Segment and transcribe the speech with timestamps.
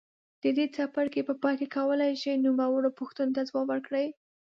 [0.43, 4.07] د دې څپرکي په پای کې کولای شئ نوموړو پوښتنو ته ځواب ورکړئ.